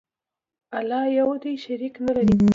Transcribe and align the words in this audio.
الله 0.77 1.03
یو 1.19 1.29
دی، 1.41 1.53
شریک 1.63 1.95
نه 2.05 2.11
لري. 2.17 2.37